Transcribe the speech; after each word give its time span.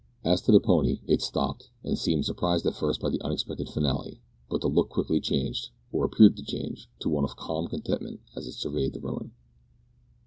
As 0.23 0.41
to 0.41 0.51
the 0.51 0.59
pony, 0.59 0.99
it 1.05 1.21
stopped, 1.21 1.69
and 1.83 1.95
seemed 1.95 2.25
surprised 2.25 2.65
at 2.65 2.73
first 2.73 2.99
by 2.99 3.11
the 3.11 3.21
unexpected 3.21 3.69
finale, 3.69 4.19
but 4.49 4.61
the 4.61 4.67
look 4.67 4.89
quickly 4.89 5.21
changed 5.21 5.69
or 5.91 6.05
appeared 6.05 6.35
to 6.37 6.43
change 6.43 6.89
to 7.01 7.07
one 7.09 7.23
of 7.23 7.35
calm 7.35 7.67
contentment 7.67 8.19
as 8.35 8.47
it 8.47 8.53
surveyed 8.53 8.93
the 8.93 8.99
ruin. 8.99 9.31